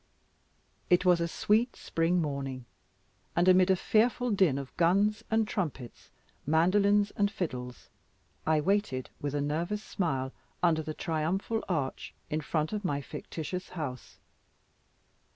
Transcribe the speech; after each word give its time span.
It 0.89 1.05
was 1.05 1.21
a 1.21 1.27
sweet 1.27 1.75
spring 1.75 2.23
morning, 2.23 2.65
and 3.35 3.47
amid 3.47 3.69
a 3.69 3.75
fearful 3.75 4.31
din 4.31 4.57
of 4.57 4.75
guns 4.75 5.23
and 5.29 5.47
trumpets, 5.47 6.09
mandolins 6.43 7.11
and 7.11 7.29
fiddles, 7.29 7.87
I 8.43 8.61
waited 8.61 9.11
with 9.19 9.35
a 9.35 9.41
nervous 9.41 9.83
smile 9.83 10.31
under 10.63 10.81
the 10.81 10.95
triumphal 10.95 11.63
arch 11.69 12.15
in 12.31 12.41
front 12.41 12.73
of 12.73 12.83
my 12.83 12.99
fictitious 13.01 13.69
house. 13.77 14.17